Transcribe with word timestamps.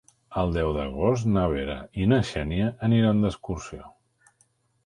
El 0.43 0.53
deu 0.53 0.69
d'agost 0.77 1.27
na 1.33 1.43
Vera 1.51 1.77
i 2.05 2.07
na 2.13 2.21
Xènia 2.31 2.73
aniran 2.89 3.23
d'excursió. 3.27 3.93